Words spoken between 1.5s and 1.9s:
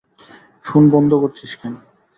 কেন?